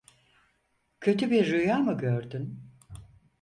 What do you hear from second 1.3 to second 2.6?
bir rüya mı gördün?